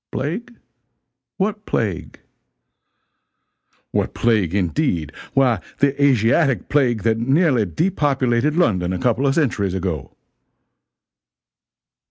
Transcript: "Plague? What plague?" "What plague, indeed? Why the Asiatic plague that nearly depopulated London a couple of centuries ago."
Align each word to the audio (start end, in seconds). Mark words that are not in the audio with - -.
"Plague? 0.11 0.55
What 1.37 1.67
plague?" 1.67 2.21
"What 3.91 4.15
plague, 4.15 4.55
indeed? 4.55 5.11
Why 5.35 5.59
the 5.77 5.93
Asiatic 6.03 6.69
plague 6.69 7.03
that 7.03 7.19
nearly 7.19 7.67
depopulated 7.67 8.55
London 8.57 8.93
a 8.93 8.97
couple 8.97 9.27
of 9.27 9.35
centuries 9.35 9.75
ago." 9.75 10.17